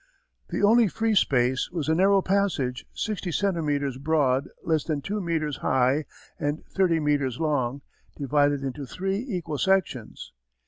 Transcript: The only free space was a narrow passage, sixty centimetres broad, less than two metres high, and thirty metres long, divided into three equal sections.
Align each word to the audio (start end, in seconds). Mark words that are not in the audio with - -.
The 0.49 0.63
only 0.63 0.87
free 0.87 1.13
space 1.13 1.69
was 1.69 1.87
a 1.87 1.93
narrow 1.93 2.23
passage, 2.23 2.87
sixty 2.91 3.31
centimetres 3.31 3.99
broad, 3.99 4.49
less 4.63 4.83
than 4.83 4.99
two 5.03 5.21
metres 5.21 5.57
high, 5.57 6.05
and 6.39 6.65
thirty 6.65 6.99
metres 6.99 7.39
long, 7.39 7.83
divided 8.17 8.63
into 8.63 8.87
three 8.87 9.17
equal 9.17 9.59
sections. 9.59 10.33